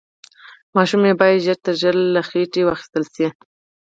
[0.75, 3.27] ماشوم يې بايد ژر تر ژره له خېټې واخيستل شي.